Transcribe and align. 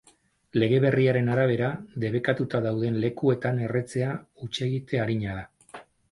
Lege 0.61 0.77
berriaren 0.83 1.27
arabera, 1.33 1.67
debekatuta 2.03 2.61
dauden 2.67 2.97
lekuetan 3.03 3.59
erretzea 3.65 4.09
hutsegite 4.47 5.03
arina 5.05 5.37
da. 5.41 5.85